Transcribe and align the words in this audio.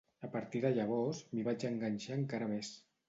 A 0.27 0.27
partir 0.35 0.61
de 0.63 0.71
llavors 0.77 1.19
m’hi 1.33 1.45
vaig 1.49 1.67
enganxar 1.71 2.17
encara 2.21 2.49
més. 2.55 2.73